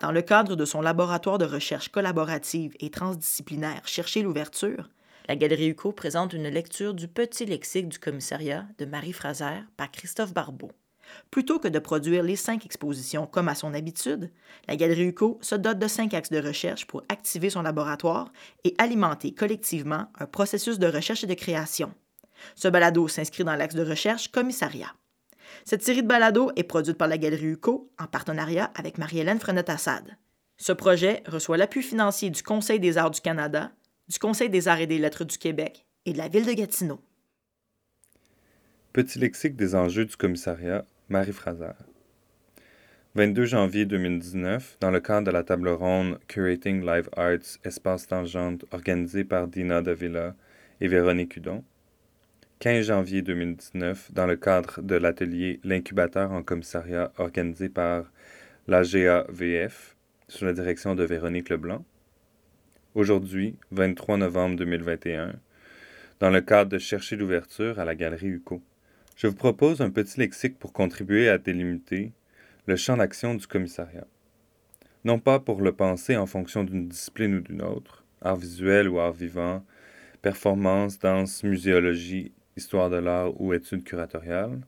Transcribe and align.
dans 0.00 0.12
le 0.12 0.22
cadre 0.22 0.56
de 0.56 0.64
son 0.64 0.80
laboratoire 0.80 1.38
de 1.38 1.44
recherche 1.44 1.90
collaborative 1.90 2.74
et 2.80 2.90
transdisciplinaire 2.90 3.82
Chercher 3.84 4.22
l'ouverture, 4.22 4.88
la 5.28 5.36
Galerie 5.36 5.68
UCO 5.68 5.92
présente 5.92 6.32
une 6.32 6.48
lecture 6.48 6.94
du 6.94 7.06
Petit 7.06 7.44
lexique 7.44 7.88
du 7.88 7.98
commissariat 7.98 8.66
de 8.78 8.86
Marie 8.86 9.12
Fraser 9.12 9.60
par 9.76 9.90
Christophe 9.90 10.32
Barbeau. 10.32 10.72
Plutôt 11.30 11.58
que 11.58 11.68
de 11.68 11.78
produire 11.78 12.22
les 12.22 12.36
cinq 12.36 12.64
expositions 12.64 13.26
comme 13.26 13.48
à 13.48 13.54
son 13.54 13.74
habitude, 13.74 14.30
la 14.68 14.76
Galerie 14.76 15.08
UCO 15.08 15.38
se 15.42 15.54
dote 15.54 15.78
de 15.78 15.88
cinq 15.88 16.14
axes 16.14 16.30
de 16.30 16.40
recherche 16.40 16.86
pour 16.86 17.02
activer 17.08 17.50
son 17.50 17.62
laboratoire 17.62 18.32
et 18.64 18.74
alimenter 18.78 19.34
collectivement 19.34 20.06
un 20.18 20.26
processus 20.26 20.78
de 20.78 20.86
recherche 20.86 21.24
et 21.24 21.28
de 21.28 21.34
création. 21.34 21.92
Ce 22.54 22.68
balado 22.68 23.06
s'inscrit 23.06 23.44
dans 23.44 23.56
l'axe 23.56 23.74
de 23.74 23.84
recherche 23.84 24.28
commissariat. 24.28 24.94
Cette 25.64 25.82
série 25.82 26.02
de 26.02 26.08
balados 26.08 26.50
est 26.56 26.64
produite 26.64 26.98
par 26.98 27.08
la 27.08 27.18
Galerie 27.18 27.52
UCO 27.52 27.90
en 27.98 28.06
partenariat 28.06 28.70
avec 28.74 28.98
Marie-Hélène 28.98 29.40
Frenette-Assad. 29.40 30.16
Ce 30.56 30.72
projet 30.72 31.22
reçoit 31.26 31.56
l'appui 31.56 31.82
financier 31.82 32.30
du 32.30 32.42
Conseil 32.42 32.80
des 32.80 32.98
arts 32.98 33.10
du 33.10 33.20
Canada, 33.20 33.72
du 34.08 34.18
Conseil 34.18 34.50
des 34.50 34.68
arts 34.68 34.80
et 34.80 34.86
des 34.86 34.98
lettres 34.98 35.24
du 35.24 35.38
Québec 35.38 35.86
et 36.04 36.12
de 36.12 36.18
la 36.18 36.28
ville 36.28 36.46
de 36.46 36.52
Gatineau. 36.52 37.00
Petit 38.92 39.18
lexique 39.18 39.56
des 39.56 39.74
enjeux 39.74 40.04
du 40.04 40.16
commissariat, 40.16 40.84
Marie 41.08 41.32
Fraser. 41.32 41.72
22 43.14 43.44
janvier 43.44 43.86
2019, 43.86 44.76
dans 44.80 44.90
le 44.90 45.00
cadre 45.00 45.26
de 45.26 45.30
la 45.32 45.42
table 45.42 45.68
ronde 45.68 46.18
Curating 46.28 46.84
Live 46.84 47.08
Arts 47.16 47.58
Espace 47.64 48.06
Tangente 48.06 48.64
organisée 48.70 49.24
par 49.24 49.48
Dina 49.48 49.82
Davila 49.82 50.34
et 50.80 50.86
Véronique 50.88 51.36
Hudon, 51.36 51.64
15 52.60 52.84
janvier 52.84 53.22
2019, 53.22 54.12
dans 54.12 54.26
le 54.26 54.36
cadre 54.36 54.82
de 54.82 54.94
l'atelier 54.94 55.60
L'incubateur 55.64 56.30
en 56.30 56.42
commissariat 56.42 57.10
organisé 57.16 57.70
par 57.70 58.12
l'AGAVF 58.68 59.96
sous 60.28 60.44
la 60.44 60.52
direction 60.52 60.94
de 60.94 61.02
Véronique 61.02 61.48
Leblanc. 61.48 61.82
Aujourd'hui, 62.94 63.56
23 63.70 64.18
novembre 64.18 64.56
2021, 64.56 65.36
dans 66.20 66.28
le 66.28 66.42
cadre 66.42 66.72
de 66.72 66.76
Chercher 66.76 67.16
l'ouverture 67.16 67.78
à 67.78 67.86
la 67.86 67.94
Galerie 67.94 68.26
UCO. 68.28 68.60
Je 69.16 69.26
vous 69.26 69.36
propose 69.36 69.80
un 69.80 69.88
petit 69.88 70.20
lexique 70.20 70.58
pour 70.58 70.74
contribuer 70.74 71.30
à 71.30 71.38
délimiter 71.38 72.12
le 72.66 72.76
champ 72.76 72.98
d'action 72.98 73.34
du 73.34 73.46
commissariat. 73.46 74.06
Non 75.04 75.18
pas 75.18 75.40
pour 75.40 75.62
le 75.62 75.72
penser 75.72 76.14
en 76.18 76.26
fonction 76.26 76.62
d'une 76.64 76.88
discipline 76.88 77.36
ou 77.36 77.40
d'une 77.40 77.62
autre, 77.62 78.04
art 78.20 78.36
visuel 78.36 78.86
ou 78.90 79.00
art 79.00 79.14
vivant, 79.14 79.64
performance, 80.20 80.98
danse, 80.98 81.42
muséologie, 81.42 82.32
histoire 82.56 82.90
de 82.90 82.96
l'art 82.96 83.40
ou 83.40 83.52
études 83.52 83.84
curatoriales, 83.84 84.60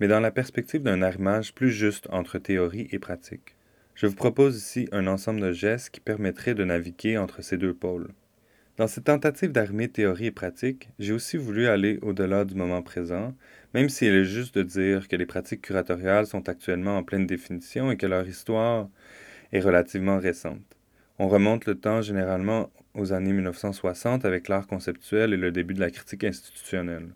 mais 0.00 0.08
dans 0.08 0.20
la 0.20 0.30
perspective 0.30 0.82
d'un 0.82 1.02
arrimage 1.02 1.54
plus 1.54 1.70
juste 1.70 2.08
entre 2.10 2.38
théorie 2.38 2.88
et 2.90 2.98
pratique. 2.98 3.56
Je 3.94 4.06
vous 4.06 4.16
propose 4.16 4.56
ici 4.56 4.88
un 4.92 5.06
ensemble 5.06 5.40
de 5.40 5.52
gestes 5.52 5.90
qui 5.90 6.00
permettraient 6.00 6.54
de 6.54 6.64
naviguer 6.64 7.16
entre 7.16 7.42
ces 7.42 7.56
deux 7.56 7.74
pôles. 7.74 8.08
Dans 8.76 8.88
cette 8.88 9.04
tentative 9.04 9.52
d'arrimer 9.52 9.88
théorie 9.88 10.26
et 10.26 10.32
pratique, 10.32 10.88
j'ai 10.98 11.12
aussi 11.12 11.36
voulu 11.36 11.68
aller 11.68 12.00
au-delà 12.02 12.44
du 12.44 12.56
moment 12.56 12.82
présent, 12.82 13.32
même 13.72 13.88
s'il 13.88 14.12
est 14.12 14.24
juste 14.24 14.58
de 14.58 14.64
dire 14.64 15.06
que 15.06 15.14
les 15.14 15.26
pratiques 15.26 15.62
curatoriales 15.62 16.26
sont 16.26 16.48
actuellement 16.48 16.96
en 16.96 17.04
pleine 17.04 17.26
définition 17.26 17.92
et 17.92 17.96
que 17.96 18.06
leur 18.06 18.26
histoire 18.26 18.88
est 19.52 19.60
relativement 19.60 20.18
récente. 20.18 20.76
On 21.20 21.28
remonte 21.28 21.66
le 21.66 21.76
temps 21.76 22.02
généralement 22.02 22.72
aux 22.94 23.12
années 23.12 23.32
1960 23.32 24.24
avec 24.24 24.48
l'art 24.48 24.66
conceptuel 24.66 25.32
et 25.32 25.36
le 25.36 25.52
début 25.52 25.74
de 25.74 25.80
la 25.80 25.90
critique 25.90 26.24
institutionnelle. 26.24 27.08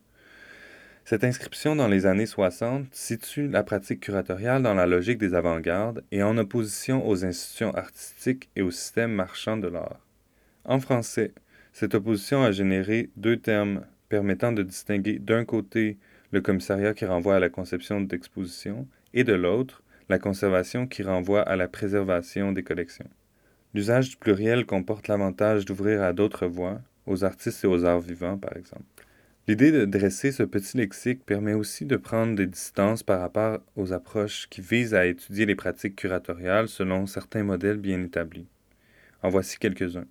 Cette 1.05 1.25
inscription 1.25 1.75
dans 1.75 1.89
les 1.89 2.05
années 2.05 2.27
60 2.27 2.87
situe 2.93 3.48
la 3.48 3.62
pratique 3.62 4.01
curatoriale 4.01 4.62
dans 4.62 4.75
la 4.75 4.87
logique 4.87 5.17
des 5.17 5.35
avant-gardes 5.35 6.05
et 6.12 6.23
en 6.23 6.37
opposition 6.37 7.09
aux 7.09 7.25
institutions 7.25 7.75
artistiques 7.75 8.51
et 8.57 8.62
au 8.62 8.70
système 8.70 9.12
marchand 9.12 9.57
de 9.57 9.69
l'art. 9.69 10.07
En 10.65 10.81
français, 10.81 11.33
cette 11.73 11.95
opposition 11.95 12.42
a 12.42 12.53
généré 12.53 13.09
deux 13.17 13.39
termes 13.39 13.87
permettant 14.11 14.53
de 14.53 14.63
distinguer 14.63 15.19
d'un 15.19 15.47
côté 15.47 15.97
le 16.31 16.42
commissariat 16.42 16.92
qui 16.92 17.07
renvoie 17.07 17.36
à 17.36 17.41
la 17.41 17.48
conception 17.48 18.02
d'exposition 18.02 18.86
et 19.14 19.25
de 19.25 19.33
l'autre 19.33 19.83
la 20.08 20.19
conservation 20.19 20.86
qui 20.86 21.02
renvoie 21.02 21.42
à 21.42 21.57
la 21.57 21.69
préservation 21.69 22.52
des 22.52 22.63
collections. 22.63 23.08
L'usage 23.74 24.11
du 24.11 24.17
pluriel 24.17 24.67
comporte 24.67 25.08
l'avantage 25.08 25.64
d'ouvrir 25.64 26.02
à 26.02 26.12
d'autres 26.12 26.46
voix, 26.46 26.80
aux 27.06 27.24
artistes 27.24 27.64
et 27.64 27.67
aux 27.67 27.84
arts 27.84 28.01
vivants 28.01 28.39
par 28.39 28.56
exemple. 28.56 28.84
L'idée 29.46 29.73
de 29.73 29.86
dresser 29.86 30.30
ce 30.30 30.42
petit 30.42 30.77
lexique 30.77 31.24
permet 31.24 31.55
aussi 31.55 31.86
de 31.86 31.96
prendre 31.96 32.34
des 32.34 32.46
distances 32.46 33.02
par 33.02 33.20
rapport 33.20 33.61
aux 33.77 33.95
approches 33.95 34.46
qui 34.51 34.61
visent 34.61 34.95
à 34.95 35.07
étudier 35.07 35.46
les 35.46 35.55
pratiques 35.55 35.96
curatoriales 35.96 36.68
selon 36.68 37.07
certains 37.07 37.45
modèles 37.45 37.78
bien 37.78 38.02
établis. 38.02 38.46
En 39.23 39.30
voici 39.30 39.58
quelques-uns. 39.58 40.07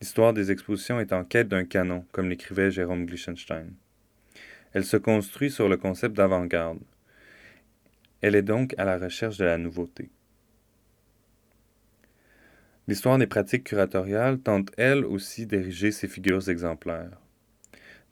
L'histoire 0.00 0.34
des 0.34 0.50
expositions 0.50 1.00
est 1.00 1.14
en 1.14 1.24
quête 1.24 1.48
d'un 1.48 1.64
canon, 1.64 2.04
comme 2.12 2.28
l'écrivait 2.28 2.70
Jérôme 2.70 3.06
Glichenstein. 3.06 3.68
Elle 4.74 4.84
se 4.84 4.98
construit 4.98 5.50
sur 5.50 5.68
le 5.68 5.78
concept 5.78 6.14
d'avant-garde. 6.14 6.80
Elle 8.20 8.34
est 8.34 8.42
donc 8.42 8.74
à 8.76 8.84
la 8.84 8.98
recherche 8.98 9.38
de 9.38 9.44
la 9.46 9.56
nouveauté. 9.56 10.10
L'histoire 12.86 13.16
des 13.16 13.26
pratiques 13.26 13.64
curatoriales 13.64 14.38
tente 14.38 14.70
elle 14.76 15.06
aussi 15.06 15.46
d'ériger 15.46 15.90
ses 15.90 16.06
figures 16.06 16.50
exemplaires. 16.50 17.18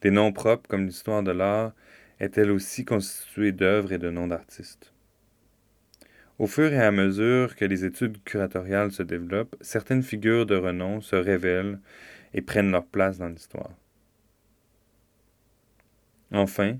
Des 0.01 0.09
noms 0.09 0.33
propres 0.33 0.67
comme 0.67 0.87
l'histoire 0.87 1.21
de 1.21 1.31
l'art 1.31 1.73
est 2.19 2.37
elle 2.37 2.51
aussi 2.51 2.83
constituée 2.83 3.51
d'œuvres 3.51 3.93
et 3.93 3.99
de 3.99 4.09
noms 4.09 4.27
d'artistes. 4.27 4.91
Au 6.39 6.47
fur 6.47 6.73
et 6.73 6.81
à 6.81 6.91
mesure 6.91 7.55
que 7.55 7.65
les 7.65 7.85
études 7.85 8.23
curatoriales 8.23 8.91
se 8.91 9.03
développent, 9.03 9.55
certaines 9.61 10.01
figures 10.01 10.47
de 10.47 10.55
renom 10.55 11.01
se 11.01 11.15
révèlent 11.15 11.79
et 12.33 12.41
prennent 12.41 12.71
leur 12.71 12.85
place 12.85 13.19
dans 13.19 13.29
l'histoire. 13.29 13.71
Enfin, 16.31 16.79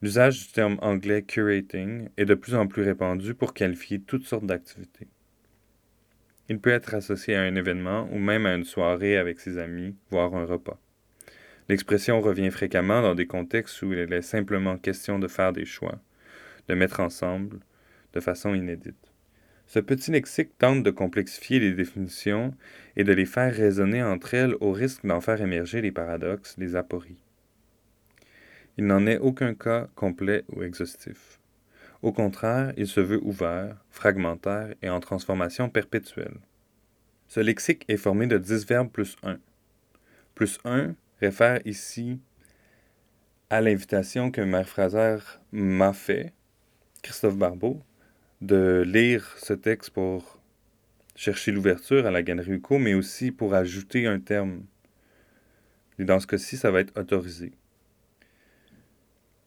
l'usage 0.00 0.46
du 0.46 0.52
terme 0.52 0.78
anglais 0.80 1.22
curating 1.22 2.08
est 2.16 2.24
de 2.24 2.34
plus 2.34 2.54
en 2.54 2.68
plus 2.68 2.82
répandu 2.82 3.34
pour 3.34 3.52
qualifier 3.52 4.00
toutes 4.00 4.26
sortes 4.26 4.46
d'activités. 4.46 5.08
Il 6.52 6.60
peut 6.60 6.68
être 6.68 6.92
associé 6.92 7.34
à 7.34 7.40
un 7.40 7.54
événement 7.54 8.06
ou 8.12 8.18
même 8.18 8.44
à 8.44 8.54
une 8.54 8.66
soirée 8.66 9.16
avec 9.16 9.40
ses 9.40 9.56
amis, 9.56 9.96
voire 10.10 10.34
un 10.34 10.44
repas. 10.44 10.78
L'expression 11.70 12.20
revient 12.20 12.50
fréquemment 12.50 13.00
dans 13.00 13.14
des 13.14 13.26
contextes 13.26 13.80
où 13.80 13.94
il 13.94 14.12
est 14.12 14.20
simplement 14.20 14.76
question 14.76 15.18
de 15.18 15.28
faire 15.28 15.54
des 15.54 15.64
choix, 15.64 15.98
de 16.68 16.74
mettre 16.74 17.00
ensemble, 17.00 17.60
de 18.12 18.20
façon 18.20 18.54
inédite. 18.54 19.10
Ce 19.66 19.78
petit 19.78 20.10
lexique 20.10 20.58
tente 20.58 20.82
de 20.82 20.90
complexifier 20.90 21.58
les 21.58 21.72
définitions 21.72 22.54
et 22.96 23.04
de 23.04 23.14
les 23.14 23.24
faire 23.24 23.54
résonner 23.54 24.02
entre 24.02 24.34
elles 24.34 24.54
au 24.60 24.72
risque 24.72 25.06
d'en 25.06 25.22
faire 25.22 25.40
émerger 25.40 25.80
les 25.80 25.90
paradoxes, 25.90 26.56
les 26.58 26.76
apories. 26.76 27.24
Il 28.76 28.84
n'en 28.84 29.06
est 29.06 29.16
aucun 29.16 29.54
cas 29.54 29.88
complet 29.94 30.44
ou 30.54 30.62
exhaustif. 30.62 31.40
Au 32.02 32.12
contraire, 32.12 32.72
il 32.76 32.88
se 32.88 33.00
veut 33.00 33.20
ouvert, 33.22 33.76
fragmentaire 33.90 34.74
et 34.82 34.90
en 34.90 34.98
transformation 34.98 35.68
perpétuelle. 35.68 36.36
Ce 37.28 37.38
lexique 37.38 37.84
est 37.88 37.96
formé 37.96 38.26
de 38.26 38.38
10 38.38 38.66
verbes 38.66 38.90
plus 38.90 39.16
1. 39.22 39.38
Plus 40.34 40.58
1 40.64 40.94
réfère 41.20 41.60
ici 41.64 42.18
à 43.50 43.60
l'invitation 43.60 44.30
que 44.32 44.40
Mère 44.40 44.68
Fraser 44.68 45.18
m'a 45.52 45.92
fait, 45.92 46.32
Christophe 47.02 47.36
Barbeau, 47.36 47.80
de 48.40 48.82
lire 48.84 49.34
ce 49.38 49.52
texte 49.52 49.90
pour 49.90 50.40
chercher 51.14 51.52
l'ouverture 51.52 52.06
à 52.06 52.10
la 52.10 52.22
Galerie 52.22 52.52
UCO, 52.52 52.78
mais 52.78 52.94
aussi 52.94 53.30
pour 53.30 53.54
ajouter 53.54 54.06
un 54.06 54.18
terme. 54.18 54.64
Et 55.98 56.04
dans 56.04 56.18
ce 56.18 56.26
cas-ci, 56.26 56.56
ça 56.56 56.70
va 56.72 56.80
être 56.80 56.98
autorisé. 56.98 57.52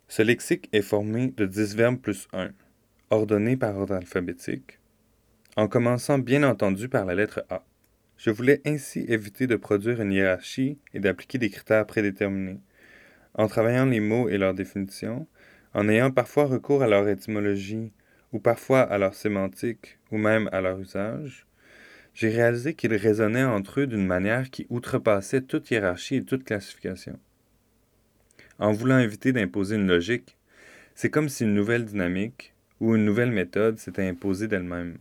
Ce 0.08 0.22
lexique 0.22 0.70
est 0.72 0.84
formé 0.84 1.34
de 1.36 1.46
10 1.46 1.76
verbes 1.76 2.00
plus 2.00 2.28
1, 2.32 2.52
ordonnés 3.10 3.58
par 3.58 3.76
ordre 3.78 3.96
alphabétique, 3.96 4.80
en 5.56 5.68
commençant 5.68 6.20
bien 6.20 6.44
entendu 6.44 6.90
par 6.90 7.06
la 7.06 7.16
lettre 7.16 7.44
A. 7.50 7.66
Je 8.18 8.30
voulais 8.30 8.62
ainsi 8.66 9.06
éviter 9.10 9.48
de 9.48 9.56
produire 9.56 10.02
une 10.02 10.12
hiérarchie 10.12 10.78
et 10.94 11.00
d'appliquer 11.00 11.38
des 11.38 11.50
critères 11.50 11.86
prédéterminés. 11.86 12.60
En 13.34 13.48
travaillant 13.48 13.88
les 13.88 14.00
mots 14.00 14.30
et 14.30 14.38
leurs 14.38 14.54
définitions, 14.54 15.28
en 15.74 15.90
ayant 15.90 16.12
parfois 16.12 16.46
recours 16.46 16.84
à 16.84 16.88
leur 16.88 17.08
étymologie, 17.10 17.92
ou 18.32 18.40
parfois 18.40 18.82
à 18.82 18.98
leur 18.98 19.16
sémantique, 19.16 19.98
ou 20.12 20.18
même 20.18 20.50
à 20.52 20.62
leur 20.62 20.80
usage, 20.80 21.46
j'ai 22.14 22.30
réalisé 22.30 22.76
qu'ils 22.76 22.96
résonnaient 22.96 23.44
entre 23.44 23.82
eux 23.82 23.88
d'une 23.88 24.06
manière 24.06 24.50
qui 24.50 24.68
outrepassait 24.70 25.42
toute 25.42 25.70
hiérarchie 25.72 26.18
et 26.18 26.24
toute 26.24 26.46
classification. 26.46 27.20
En 28.58 28.72
voulant 28.72 29.00
éviter 29.00 29.34
d'imposer 29.34 29.76
une 29.76 29.88
logique, 29.88 30.38
c'est 30.94 31.10
comme 31.10 31.28
si 31.28 31.44
une 31.44 31.54
nouvelle 31.54 31.86
dynamique 31.86 32.54
ou 32.80 32.96
une 32.96 33.04
nouvelle 33.04 33.32
méthode 33.32 33.78
s'était 33.78 34.08
imposée 34.08 34.48
d'elle-même. 34.48 34.98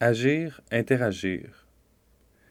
Agir, 0.00 0.60
interagir. 0.72 1.66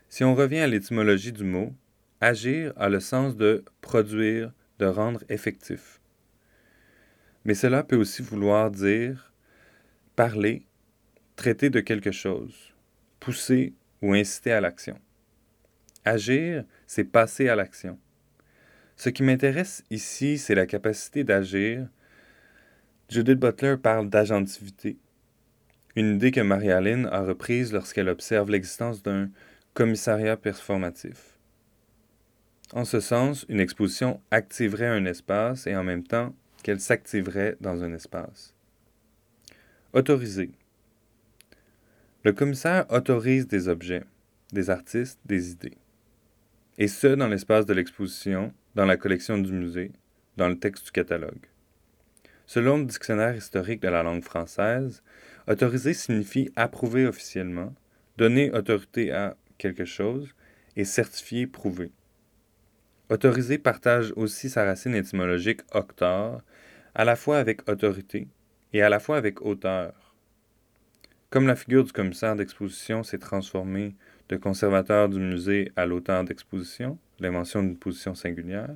Si 0.10 0.24
on 0.24 0.36
revient 0.36 0.60
à 0.60 0.68
l'étymologie 0.68 1.34
du 1.34 1.44
mot, 1.44 1.74
agir 2.22 2.74
a 2.78 2.88
le 2.88 3.02
sens 3.02 3.36
de 3.36 3.66
produire, 3.82 4.54
de 4.80 4.86
rendre 4.86 5.24
effectif. 5.28 6.00
Mais 7.44 7.54
cela 7.54 7.84
peut 7.84 7.98
aussi 7.98 8.22
vouloir 8.22 8.72
dire 8.72 9.34
parler, 10.16 10.66
traiter 11.36 11.70
de 11.70 11.82
quelque 11.82 12.12
chose, 12.12 12.74
pousser 13.20 13.74
ou 14.02 14.14
inciter 14.14 14.54
à 14.54 14.62
l'action. 14.62 15.00
Agir, 16.06 16.64
c'est 16.86 17.04
passer 17.04 17.50
à 17.50 17.56
l'action. 17.56 18.00
Ce 18.98 19.10
qui 19.10 19.22
m'intéresse 19.22 19.84
ici, 19.92 20.40
c'est 20.40 20.56
la 20.56 20.66
capacité 20.66 21.24
d'agir. 21.24 21.88
Judith 23.10 23.40
Butler 23.40 23.78
parle 23.78 24.10
d'agentivité, 24.10 24.98
une 25.96 26.16
idée 26.16 26.32
que 26.32 26.42
Marie-Aline 26.42 27.08
a 27.12 27.22
reprise 27.22 27.72
lorsqu'elle 27.72 28.10
observe 28.10 28.50
l'existence 28.50 29.04
d'un 29.04 29.30
commissariat 29.76 30.36
performatif. 30.36 31.38
En 32.74 32.86
ce 32.86 33.00
sens, 33.00 33.46
une 33.50 33.60
exposition 33.60 34.20
activerait 34.32 34.88
un 34.88 35.06
espace 35.06 35.68
et 35.68 35.76
en 35.76 35.84
même 35.84 36.04
temps 36.04 36.36
qu'elle 36.64 36.82
s'activerait 36.82 37.56
dans 37.62 37.84
un 37.84 37.94
espace. 37.94 38.56
Autoriser. 39.94 40.52
Le 42.24 42.34
commissaire 42.34 42.86
autorise 42.92 43.48
des 43.48 43.68
objets, 43.70 44.04
des 44.52 44.70
artistes, 44.70 45.20
des 45.26 45.52
idées. 45.52 45.78
Et 46.78 46.88
ce, 46.88 47.08
dans 47.08 47.28
l'espace 47.28 47.66
de 47.66 47.74
l'exposition, 47.74 48.54
dans 48.78 48.86
la 48.86 48.96
collection 48.96 49.40
du 49.40 49.52
musée, 49.54 49.92
dans 50.38 50.50
le 50.50 50.60
texte 50.60 50.86
du 50.86 50.92
catalogue. 50.92 51.48
Selon 52.46 52.78
le 52.78 52.86
dictionnaire 52.86 53.36
historique 53.36 53.82
de 53.82 53.88
la 53.88 54.04
langue 54.04 54.24
française, 54.24 55.02
autoriser 55.48 55.96
signifie 55.96 56.52
approuver 56.56 57.08
officiellement, 57.08 57.74
donner 58.18 58.52
autorité 58.52 59.12
à 59.12 59.36
quelque 59.58 59.84
chose 59.84 60.36
et 60.76 60.86
certifier, 60.86 61.48
prouver. 61.48 61.92
Autoriser 63.10 63.58
partage 63.58 64.14
aussi 64.16 64.48
sa 64.48 64.64
racine 64.64 64.94
étymologique 64.94 65.62
octor, 65.72 66.44
à 66.94 67.04
la 67.04 67.16
fois 67.16 67.40
avec 67.40 67.68
autorité 67.68 68.28
et 68.74 68.84
à 68.84 68.90
la 68.90 69.00
fois 69.00 69.18
avec 69.18 69.42
auteur. 69.42 70.14
Comme 71.32 71.48
la 71.48 71.56
figure 71.56 71.84
du 71.84 71.94
commissaire 71.94 72.36
d'exposition 72.36 73.02
s'est 73.02 73.18
transformée 73.18 73.96
de 74.30 74.36
conservateur 74.38 75.10
du 75.10 75.20
musée 75.20 75.72
à 75.76 75.88
l'auteur 75.88 76.24
d'exposition, 76.24 77.00
l'invention 77.20 77.64
d'une 77.64 77.78
position 77.78 78.16
singulière, 78.16 78.76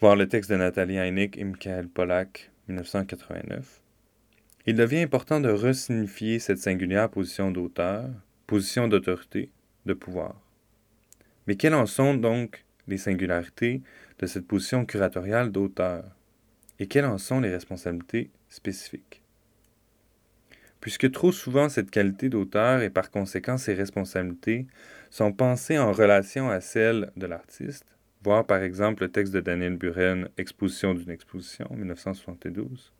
voir 0.00 0.16
le 0.16 0.28
texte 0.28 0.50
de 0.50 0.56
Nathalie 0.56 0.96
Heineck 0.96 1.36
et 1.38 1.44
Michael 1.44 1.88
Pollack, 1.88 2.50
1989, 2.68 3.80
il 4.66 4.74
devient 4.74 5.02
important 5.02 5.40
de 5.40 5.48
resignifier 5.48 6.38
cette 6.38 6.58
singulière 6.58 7.08
position 7.08 7.50
d'auteur, 7.52 8.10
position 8.46 8.88
d'autorité, 8.88 9.50
de 9.86 9.94
pouvoir. 9.94 10.34
Mais 11.46 11.54
quelles 11.54 11.74
en 11.74 11.86
sont 11.86 12.14
donc 12.14 12.64
les 12.88 12.98
singularités 12.98 13.82
de 14.18 14.26
cette 14.26 14.46
position 14.46 14.84
curatoriale 14.84 15.52
d'auteur? 15.52 16.04
Et 16.78 16.88
quelles 16.88 17.06
en 17.06 17.18
sont 17.18 17.40
les 17.40 17.50
responsabilités 17.50 18.30
spécifiques? 18.48 19.22
Puisque 20.80 21.10
trop 21.10 21.32
souvent 21.32 21.68
cette 21.68 21.90
qualité 21.90 22.28
d'auteur 22.28 22.82
et 22.82 22.90
par 22.90 23.10
conséquent 23.10 23.56
ses 23.56 23.74
responsabilités 23.74 24.66
sont 25.10 25.32
pensées 25.32 25.78
en 25.78 25.92
relation 25.92 26.50
à 26.50 26.60
celles 26.60 27.10
de 27.16 27.26
l'artiste, 27.26 27.86
voir 28.22 28.46
par 28.46 28.62
exemple 28.62 29.04
le 29.04 29.10
texte 29.10 29.32
de 29.32 29.40
Daniel 29.40 29.76
Buren, 29.76 30.28
Exposition 30.36 30.94
d'une 30.94 31.10
exposition, 31.10 31.68
1972, 31.70 32.92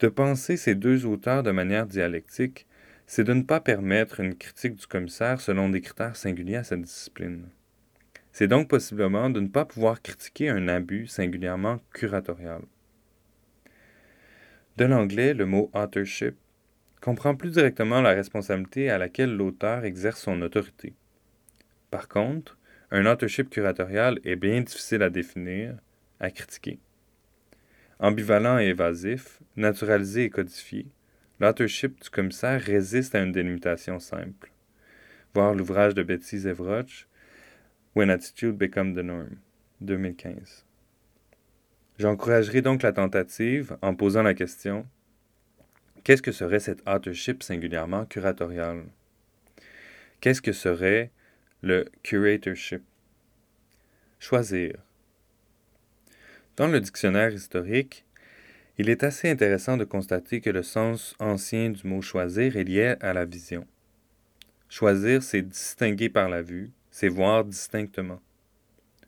de 0.00 0.08
penser 0.08 0.56
ces 0.56 0.74
deux 0.74 1.06
auteurs 1.06 1.42
de 1.42 1.50
manière 1.50 1.86
dialectique, 1.86 2.66
c'est 3.06 3.24
de 3.24 3.32
ne 3.32 3.42
pas 3.42 3.60
permettre 3.60 4.20
une 4.20 4.36
critique 4.36 4.76
du 4.76 4.86
commissaire 4.86 5.40
selon 5.40 5.70
des 5.70 5.80
critères 5.80 6.16
singuliers 6.16 6.56
à 6.56 6.64
sa 6.64 6.76
discipline. 6.76 7.48
C'est 8.32 8.48
donc 8.48 8.68
possiblement 8.68 9.30
de 9.30 9.40
ne 9.40 9.48
pas 9.48 9.64
pouvoir 9.64 10.02
critiquer 10.02 10.50
un 10.50 10.68
abus 10.68 11.06
singulièrement 11.06 11.78
curatorial. 11.92 12.62
De 14.76 14.84
l'anglais, 14.84 15.34
le 15.34 15.46
mot 15.46 15.70
authorship 15.74 16.36
comprend 17.00 17.34
plus 17.34 17.50
directement 17.50 18.00
la 18.00 18.10
responsabilité 18.10 18.90
à 18.90 18.98
laquelle 18.98 19.34
l'auteur 19.34 19.84
exerce 19.84 20.22
son 20.22 20.40
autorité. 20.42 20.94
Par 21.90 22.08
contre, 22.08 22.58
un 22.90 23.06
authorship 23.06 23.50
curatorial 23.50 24.18
est 24.24 24.36
bien 24.36 24.60
difficile 24.60 25.02
à 25.02 25.10
définir, 25.10 25.74
à 26.20 26.30
critiquer. 26.30 26.78
Ambivalent 28.00 28.58
et 28.58 28.66
évasif, 28.66 29.40
naturalisé 29.56 30.24
et 30.24 30.30
codifié, 30.30 30.86
l'authorship 31.40 32.02
du 32.02 32.10
commissaire 32.10 32.60
résiste 32.60 33.14
à 33.14 33.22
une 33.22 33.32
délimitation 33.32 33.98
simple. 33.98 34.52
Voir 35.34 35.54
l'ouvrage 35.54 35.94
de 35.94 36.02
Betsy 36.02 36.38
Zevroch, 36.38 37.06
When 37.94 38.10
Attitude 38.10 38.56
Become 38.56 38.94
the 38.94 39.04
Norm, 39.04 39.36
2015. 39.80 40.64
J'encouragerai 41.98 42.62
donc 42.62 42.82
la 42.82 42.92
tentative 42.92 43.76
en 43.82 43.94
posant 43.94 44.22
la 44.22 44.34
question 44.34 44.86
Qu'est-ce 46.08 46.22
que 46.22 46.32
serait 46.32 46.58
cette 46.58 46.80
authorship 46.88 47.42
singulièrement 47.42 48.06
curatoriale? 48.06 48.86
Qu'est-ce 50.22 50.40
que 50.40 50.54
serait 50.54 51.10
le 51.60 51.84
curatorship? 52.02 52.80
Choisir. 54.18 54.76
Dans 56.56 56.68
le 56.68 56.80
dictionnaire 56.80 57.30
historique, 57.30 58.06
il 58.78 58.88
est 58.88 59.04
assez 59.04 59.28
intéressant 59.28 59.76
de 59.76 59.84
constater 59.84 60.40
que 60.40 60.48
le 60.48 60.62
sens 60.62 61.14
ancien 61.18 61.68
du 61.68 61.86
mot 61.86 62.00
choisir 62.00 62.56
est 62.56 62.64
lié 62.64 62.94
à 63.02 63.12
la 63.12 63.26
vision. 63.26 63.66
Choisir, 64.70 65.22
c'est 65.22 65.42
distinguer 65.42 66.08
par 66.08 66.30
la 66.30 66.40
vue, 66.40 66.70
c'est 66.90 67.08
voir 67.08 67.44
distinctement. 67.44 68.22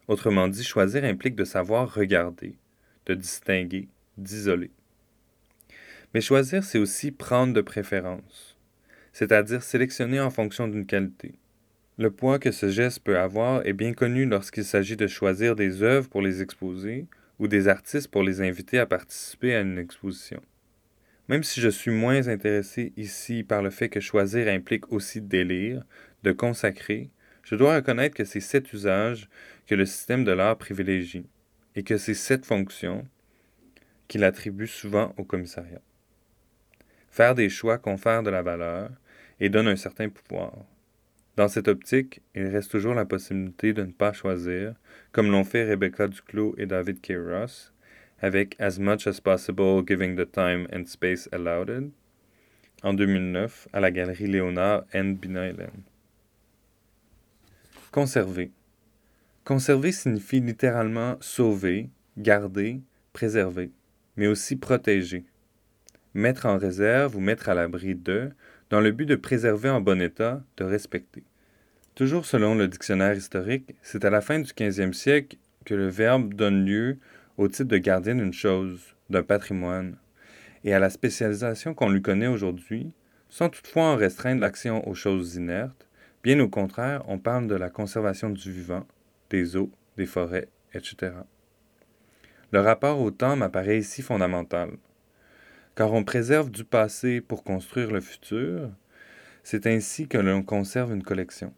Autrement 0.06 0.48
dit, 0.48 0.64
choisir 0.64 1.04
implique 1.04 1.34
de 1.34 1.44
savoir 1.44 1.94
regarder, 1.94 2.58
de 3.06 3.14
distinguer, 3.14 3.88
d'isoler. 4.18 4.70
Mais 6.12 6.20
choisir, 6.20 6.64
c'est 6.64 6.78
aussi 6.78 7.12
prendre 7.12 7.54
de 7.54 7.60
préférence, 7.60 8.58
c'est-à-dire 9.12 9.62
sélectionner 9.62 10.20
en 10.20 10.30
fonction 10.30 10.66
d'une 10.66 10.86
qualité. 10.86 11.34
Le 11.98 12.10
poids 12.10 12.40
que 12.40 12.50
ce 12.50 12.68
geste 12.68 13.00
peut 13.00 13.18
avoir 13.18 13.64
est 13.64 13.74
bien 13.74 13.92
connu 13.92 14.26
lorsqu'il 14.26 14.64
s'agit 14.64 14.96
de 14.96 15.06
choisir 15.06 15.54
des 15.54 15.82
œuvres 15.82 16.08
pour 16.08 16.22
les 16.22 16.42
exposer 16.42 17.06
ou 17.38 17.46
des 17.46 17.68
artistes 17.68 18.08
pour 18.08 18.24
les 18.24 18.40
inviter 18.40 18.78
à 18.78 18.86
participer 18.86 19.54
à 19.54 19.60
une 19.60 19.78
exposition. 19.78 20.42
Même 21.28 21.44
si 21.44 21.60
je 21.60 21.68
suis 21.68 21.92
moins 21.92 22.26
intéressé 22.26 22.92
ici 22.96 23.44
par 23.44 23.62
le 23.62 23.70
fait 23.70 23.88
que 23.88 24.00
choisir 24.00 24.48
implique 24.48 24.90
aussi 24.92 25.20
délire, 25.20 25.84
de 26.24 26.32
consacrer, 26.32 27.10
je 27.44 27.54
dois 27.54 27.76
reconnaître 27.76 28.16
que 28.16 28.24
c'est 28.24 28.40
cet 28.40 28.72
usage 28.72 29.28
que 29.68 29.76
le 29.76 29.86
système 29.86 30.24
de 30.24 30.32
l'art 30.32 30.58
privilégie 30.58 31.26
et 31.76 31.84
que 31.84 31.98
c'est 31.98 32.14
cette 32.14 32.46
fonction 32.46 33.06
qu'il 34.08 34.24
attribue 34.24 34.66
souvent 34.66 35.14
au 35.16 35.24
commissariat. 35.24 35.80
Faire 37.10 37.34
des 37.34 37.48
choix 37.48 37.78
confère 37.78 38.22
de 38.22 38.30
la 38.30 38.42
valeur 38.42 38.90
et 39.40 39.48
donne 39.48 39.68
un 39.68 39.76
certain 39.76 40.08
pouvoir. 40.08 40.52
Dans 41.36 41.48
cette 41.48 41.68
optique, 41.68 42.22
il 42.34 42.46
reste 42.46 42.70
toujours 42.70 42.94
la 42.94 43.04
possibilité 43.04 43.72
de 43.72 43.82
ne 43.82 43.92
pas 43.92 44.12
choisir, 44.12 44.74
comme 45.12 45.30
l'ont 45.30 45.44
fait 45.44 45.64
Rebecca 45.64 46.06
Duclos 46.06 46.54
et 46.58 46.66
David 46.66 47.00
K. 47.00 47.14
Ross, 47.16 47.72
avec 48.20 48.54
As 48.60 48.78
Much 48.78 49.06
as 49.06 49.20
Possible 49.20 49.82
Giving 49.86 50.16
the 50.16 50.30
Time 50.30 50.66
and 50.72 50.84
Space 50.86 51.28
Allowed 51.32 51.90
en 52.82 52.94
2009 52.94 53.68
à 53.72 53.80
la 53.80 53.90
galerie 53.90 54.26
Léonard 54.26 54.84
N. 54.92 55.16
Binaelen. 55.16 55.82
Conserver. 57.90 58.50
Conserver 59.44 59.92
signifie 59.92 60.40
littéralement 60.40 61.16
sauver, 61.20 61.90
garder, 62.16 62.80
préserver, 63.12 63.70
mais 64.16 64.26
aussi 64.26 64.56
protéger. 64.56 65.24
Mettre 66.14 66.46
en 66.46 66.58
réserve 66.58 67.16
ou 67.16 67.20
mettre 67.20 67.48
à 67.48 67.54
l'abri 67.54 67.94
de, 67.94 68.30
dans 68.70 68.80
le 68.80 68.90
but 68.90 69.06
de 69.06 69.16
préserver 69.16 69.70
en 69.70 69.80
bon 69.80 70.00
état, 70.00 70.42
de 70.56 70.64
respecter. 70.64 71.24
Toujours 71.94 72.26
selon 72.26 72.54
le 72.54 72.68
dictionnaire 72.68 73.14
historique, 73.14 73.74
c'est 73.82 74.04
à 74.04 74.10
la 74.10 74.20
fin 74.20 74.38
du 74.38 74.50
15e 74.50 74.92
siècle 74.92 75.36
que 75.64 75.74
le 75.74 75.88
verbe 75.88 76.34
donne 76.34 76.64
lieu 76.64 76.98
au 77.36 77.48
titre 77.48 77.68
de 77.68 77.78
gardien 77.78 78.14
d'une 78.14 78.32
chose, 78.32 78.96
d'un 79.08 79.22
patrimoine, 79.22 79.96
et 80.64 80.74
à 80.74 80.78
la 80.78 80.90
spécialisation 80.90 81.74
qu'on 81.74 81.90
lui 81.90 82.02
connaît 82.02 82.26
aujourd'hui, 82.26 82.92
sans 83.28 83.48
toutefois 83.48 83.84
en 83.84 83.96
restreindre 83.96 84.40
l'action 84.40 84.86
aux 84.88 84.94
choses 84.94 85.36
inertes, 85.36 85.86
Bien 86.22 86.38
au 86.40 86.48
contraire, 86.48 87.02
on 87.08 87.18
parle 87.18 87.46
de 87.46 87.54
la 87.54 87.70
conservation 87.70 88.28
du 88.28 88.52
vivant, 88.52 88.86
des 89.30 89.56
eaux, 89.56 89.70
des 89.96 90.04
forêts, 90.04 90.48
etc. 90.74 91.12
Le 92.52 92.60
rapport 92.60 93.00
au 93.00 93.10
temps 93.10 93.36
m'apparaît 93.36 93.78
ici 93.78 94.02
fondamental. 94.02 94.72
Car 95.74 95.92
on 95.92 96.04
préserve 96.04 96.50
du 96.50 96.64
passé 96.64 97.20
pour 97.20 97.44
construire 97.44 97.90
le 97.90 98.00
futur, 98.00 98.70
c'est 99.42 99.66
ainsi 99.66 100.08
que 100.08 100.18
l'on 100.18 100.42
conserve 100.42 100.92
une 100.92 101.02
collection. 101.02 101.54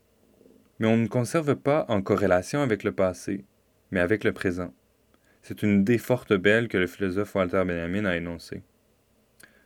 Mais 0.78 0.87
on 0.87 0.97
ne 0.97 1.09
conserve 1.09 1.57
pas 1.57 1.87
en 1.88 2.02
corrélation 2.02 2.61
avec 2.61 2.85
le 2.85 2.92
passé, 2.92 3.45
mais 3.90 4.00
avec 4.00 4.25
le 4.25 4.33
présent. 4.33 4.73
C'est 5.42 5.62
une 5.62 5.81
idée 5.81 5.99
forte 5.99 6.33
belle 6.33 6.69
que 6.69 6.78
le 6.78 6.87
philosophe 6.87 7.35
Walter 7.35 7.64
Benjamin 7.66 8.04
a 8.04 8.16
énoncée. 8.16 8.62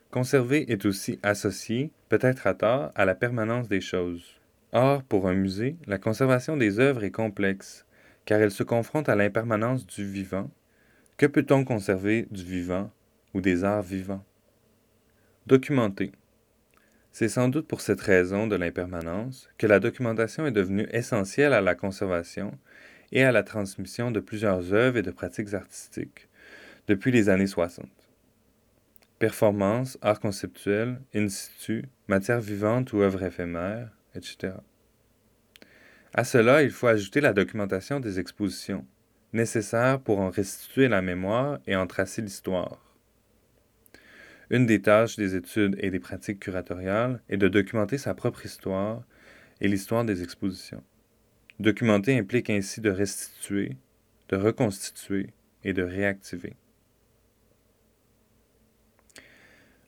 Conserver 0.09 0.71
est 0.71 0.85
aussi 0.85 1.19
associé, 1.21 1.91
peut-être 2.09 2.47
à 2.47 2.53
tort, 2.53 2.91
à 2.95 3.05
la 3.05 3.13
permanence 3.13 3.67
des 3.67 3.81
choses. 3.81 4.39
Or, 4.71 5.03
pour 5.03 5.27
un 5.27 5.33
musée, 5.33 5.75
la 5.85 5.97
conservation 5.97 6.57
des 6.57 6.79
œuvres 6.79 7.03
est 7.03 7.11
complexe, 7.11 7.85
car 8.25 8.41
elle 8.41 8.51
se 8.51 8.63
confronte 8.63 9.09
à 9.09 9.15
l'impermanence 9.15 9.85
du 9.85 10.05
vivant. 10.05 10.49
Que 11.17 11.25
peut-on 11.25 11.63
conserver 11.63 12.27
du 12.31 12.43
vivant 12.43 12.91
ou 13.33 13.41
des 13.41 13.63
arts 13.63 13.83
vivants? 13.83 14.23
Documenter. 15.47 16.11
C'est 17.13 17.29
sans 17.29 17.47
doute 17.47 17.69
pour 17.69 17.79
cette 17.79 18.01
raison 18.01 18.47
de 18.47 18.57
l'impermanence 18.57 19.47
que 19.57 19.65
la 19.65 19.79
documentation 19.79 20.45
est 20.45 20.51
devenue 20.51 20.89
essentielle 20.91 21.53
à 21.53 21.61
la 21.61 21.73
conservation 21.73 22.51
et 23.13 23.23
à 23.23 23.31
la 23.31 23.43
transmission 23.43 24.11
de 24.11 24.19
plusieurs 24.19 24.73
œuvres 24.73 24.97
et 24.97 25.03
de 25.03 25.11
pratiques 25.11 25.53
artistiques 25.53 26.27
depuis 26.89 27.13
les 27.13 27.29
années 27.29 27.47
60. 27.47 27.85
Performance, 29.19 29.97
art 30.01 30.19
conceptuel, 30.19 30.99
in 31.15 31.29
situ, 31.29 31.85
matière 32.09 32.41
vivante 32.41 32.91
ou 32.91 32.99
œuvre 32.99 33.23
éphémère, 33.23 33.89
etc. 34.15 34.51
À 36.13 36.25
cela, 36.25 36.61
il 36.61 36.71
faut 36.71 36.87
ajouter 36.87 37.21
la 37.21 37.31
documentation 37.31 38.01
des 38.01 38.19
expositions, 38.19 38.85
nécessaire 39.31 40.01
pour 40.01 40.19
en 40.19 40.29
restituer 40.29 40.89
la 40.89 41.01
mémoire 41.01 41.59
et 41.67 41.77
en 41.77 41.87
tracer 41.87 42.21
l'histoire. 42.21 42.86
Une 44.49 44.65
des 44.65 44.81
tâches 44.81 45.17
des 45.17 45.35
études 45.35 45.75
et 45.79 45.91
des 45.91 45.99
pratiques 45.99 46.39
curatoriales 46.39 47.21
est 47.27 47.37
de 47.37 47.49
documenter 47.49 47.97
sa 47.97 48.13
propre 48.13 48.45
histoire 48.45 49.03
et 49.59 49.67
l'histoire 49.67 50.05
des 50.05 50.23
expositions. 50.23 50.83
Documenter 51.59 52.17
implique 52.17 52.49
ainsi 52.49 52.79
de 52.79 52.89
restituer, 52.89 53.75
de 54.29 54.37
reconstituer 54.37 55.27
et 55.63 55.73
de 55.73 55.83
réactiver. 55.83 56.55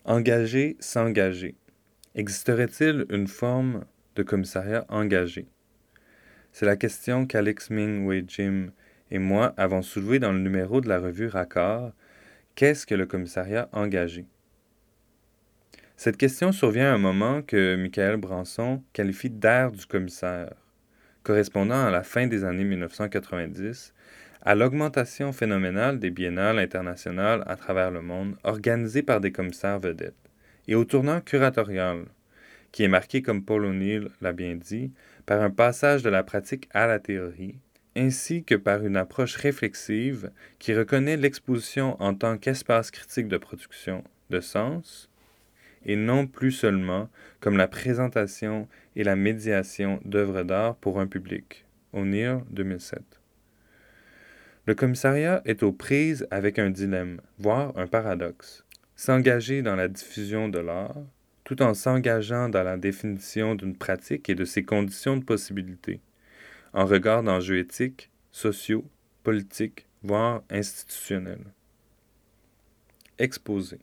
Engager, 0.03 0.75
s'engager. 0.79 1.55
Existerait-il 2.15 3.05
une 3.09 3.27
forme 3.27 3.85
de 4.15 4.23
commissariat 4.23 4.85
engagé? 4.89 5.47
C'est 6.51 6.65
la 6.65 6.75
question 6.75 7.27
qu'Alex 7.27 7.69
Ming 7.69 8.05
Wei 8.05 8.25
Jim 8.27 8.71
et 9.11 9.19
moi 9.19 9.53
avons 9.55 9.83
soulevée 9.83 10.19
dans 10.19 10.33
le 10.33 10.39
numéro 10.39 10.81
de 10.81 10.89
la 10.89 10.99
revue 10.99 11.27
Raccord 11.27 11.93
Qu'est-ce 12.55 12.85
que 12.85 12.95
le 12.95 13.05
commissariat 13.05 13.69
engagé? 13.71 14.25
Cette 15.99 16.15
question 16.15 16.53
survient 16.53 16.91
à 16.91 16.93
un 16.93 16.97
moment 16.97 17.41
que 17.41 17.75
Michael 17.75 18.15
Branson 18.15 18.81
qualifie 18.93 19.29
d'ère 19.29 19.73
du 19.73 19.85
commissaire, 19.85 20.53
correspondant 21.23 21.87
à 21.87 21.91
la 21.91 22.03
fin 22.03 22.25
des 22.25 22.45
années 22.45 22.63
1990, 22.63 23.93
à 24.41 24.55
l'augmentation 24.55 25.33
phénoménale 25.33 25.99
des 25.99 26.09
biennales 26.09 26.57
internationales 26.57 27.43
à 27.47 27.57
travers 27.57 27.91
le 27.91 28.01
monde 28.01 28.37
organisées 28.45 29.03
par 29.03 29.19
des 29.19 29.33
commissaires 29.33 29.79
vedettes, 29.79 30.15
et 30.69 30.75
au 30.75 30.85
tournant 30.85 31.19
curatorial, 31.19 32.05
qui 32.71 32.83
est 32.83 32.87
marqué, 32.87 33.21
comme 33.21 33.43
Paul 33.43 33.65
O'Neill 33.65 34.07
l'a 34.21 34.31
bien 34.31 34.55
dit, 34.55 34.93
par 35.25 35.41
un 35.41 35.49
passage 35.49 36.01
de 36.01 36.09
la 36.09 36.23
pratique 36.23 36.69
à 36.73 36.87
la 36.87 36.99
théorie, 36.99 37.55
ainsi 37.97 38.45
que 38.45 38.55
par 38.55 38.85
une 38.85 38.95
approche 38.95 39.35
réflexive 39.35 40.31
qui 40.59 40.73
reconnaît 40.73 41.17
l'exposition 41.17 42.01
en 42.01 42.13
tant 42.13 42.37
qu'espace 42.37 42.89
critique 42.89 43.27
de 43.27 43.35
production 43.37 44.05
de 44.29 44.39
sens, 44.39 45.08
et 45.85 45.95
non 45.95 46.27
plus 46.27 46.51
seulement 46.51 47.09
comme 47.39 47.57
la 47.57 47.67
présentation 47.67 48.67
et 48.95 49.03
la 49.03 49.15
médiation 49.15 49.99
d'œuvres 50.05 50.43
d'art 50.43 50.75
pour 50.75 50.99
un 50.99 51.07
public. 51.07 51.65
O'Neill, 51.93 52.41
2007. 52.51 53.01
Le 54.65 54.75
commissariat 54.75 55.41
est 55.45 55.63
aux 55.63 55.71
prises 55.71 56.27
avec 56.29 56.59
un 56.59 56.69
dilemme, 56.69 57.21
voire 57.39 57.75
un 57.75 57.87
paradoxe. 57.87 58.65
S'engager 58.95 59.61
dans 59.61 59.75
la 59.75 59.87
diffusion 59.87 60.49
de 60.49 60.59
l'art, 60.59 60.97
tout 61.43 61.61
en 61.63 61.73
s'engageant 61.73 62.49
dans 62.49 62.61
la 62.61 62.77
définition 62.77 63.55
d'une 63.55 63.75
pratique 63.75 64.29
et 64.29 64.35
de 64.35 64.45
ses 64.45 64.63
conditions 64.63 65.17
de 65.17 65.23
possibilité, 65.23 66.01
en 66.73 66.85
regard 66.85 67.23
d'enjeux 67.23 67.57
éthiques, 67.57 68.11
sociaux, 68.31 68.85
politiques, 69.23 69.87
voire 70.03 70.43
institutionnels. 70.51 71.45
Exposé. 73.17 73.79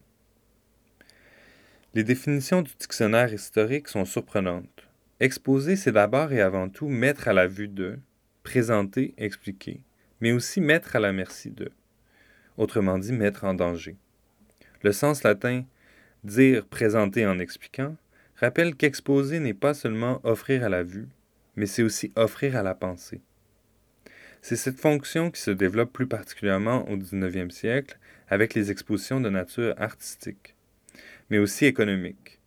Les 1.96 2.04
définitions 2.04 2.60
du 2.60 2.72
dictionnaire 2.78 3.32
historique 3.32 3.88
sont 3.88 4.04
surprenantes. 4.04 4.86
Exposer, 5.18 5.76
c'est 5.76 5.92
d'abord 5.92 6.30
et 6.30 6.42
avant 6.42 6.68
tout 6.68 6.88
mettre 6.88 7.26
à 7.26 7.32
la 7.32 7.46
vue 7.46 7.68
de, 7.68 7.98
présenter, 8.42 9.14
expliquer, 9.16 9.80
mais 10.20 10.32
aussi 10.32 10.60
mettre 10.60 10.94
à 10.94 11.00
la 11.00 11.14
merci 11.14 11.50
de, 11.50 11.72
autrement 12.58 12.98
dit 12.98 13.14
mettre 13.14 13.44
en 13.44 13.54
danger. 13.54 13.96
Le 14.82 14.92
sens 14.92 15.22
latin 15.22 15.64
dire, 16.22 16.66
présenter 16.66 17.26
en 17.26 17.38
expliquant 17.38 17.96
rappelle 18.36 18.74
qu'exposer 18.74 19.40
n'est 19.40 19.54
pas 19.54 19.72
seulement 19.72 20.20
offrir 20.22 20.64
à 20.64 20.68
la 20.68 20.82
vue, 20.82 21.08
mais 21.54 21.64
c'est 21.64 21.82
aussi 21.82 22.12
offrir 22.14 22.56
à 22.56 22.62
la 22.62 22.74
pensée. 22.74 23.22
C'est 24.42 24.56
cette 24.56 24.80
fonction 24.80 25.30
qui 25.30 25.40
se 25.40 25.50
développe 25.50 25.94
plus 25.94 26.06
particulièrement 26.06 26.86
au 26.90 26.98
XIXe 26.98 27.54
siècle 27.54 27.98
avec 28.28 28.52
les 28.52 28.70
expositions 28.70 29.22
de 29.22 29.30
nature 29.30 29.74
artistique 29.78 30.55
mais 31.30 31.38
aussi 31.38 31.66
économiques, 31.66 32.40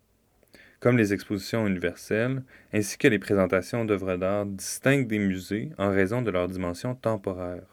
comme 0.80 0.96
les 0.96 1.12
expositions 1.12 1.66
universelles, 1.66 2.42
ainsi 2.72 2.96
que 2.96 3.08
les 3.08 3.18
présentations 3.18 3.84
d'œuvres 3.84 4.16
d'art 4.16 4.46
distinctes 4.46 5.08
des 5.08 5.18
musées 5.18 5.70
en 5.78 5.90
raison 5.90 6.22
de 6.22 6.30
leur 6.30 6.48
dimension 6.48 6.94
temporaire. 6.94 7.66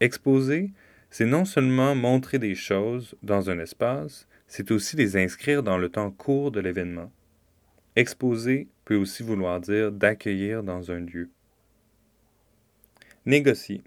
Exposer, 0.00 0.70
c'est 1.10 1.26
non 1.26 1.44
seulement 1.44 1.94
montrer 1.94 2.38
des 2.38 2.54
choses 2.54 3.16
dans 3.22 3.50
un 3.50 3.58
espace, 3.58 4.28
c'est 4.46 4.70
aussi 4.70 4.96
les 4.96 5.16
inscrire 5.16 5.62
dans 5.62 5.78
le 5.78 5.88
temps 5.88 6.10
court 6.10 6.52
de 6.52 6.60
l'événement. 6.60 7.10
Exposer 7.96 8.68
peut 8.84 8.96
aussi 8.96 9.24
vouloir 9.24 9.60
dire 9.60 9.90
d'accueillir 9.90 10.62
dans 10.62 10.92
un 10.92 11.00
lieu. 11.00 11.28
Négocier. 13.26 13.82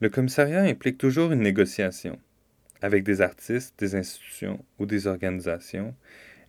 Le 0.00 0.08
commissariat 0.08 0.62
implique 0.62 0.98
toujours 0.98 1.32
une 1.32 1.40
négociation 1.40 2.18
avec 2.82 3.04
des 3.04 3.20
artistes, 3.20 3.74
des 3.78 3.94
institutions 3.94 4.64
ou 4.78 4.86
des 4.86 5.06
organisations, 5.06 5.94